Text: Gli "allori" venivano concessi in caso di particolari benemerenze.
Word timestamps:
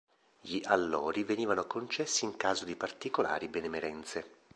Gli 0.41 0.59
"allori" 0.65 1.21
venivano 1.23 1.67
concessi 1.67 2.25
in 2.25 2.35
caso 2.35 2.65
di 2.65 2.75
particolari 2.75 3.47
benemerenze. 3.47 4.25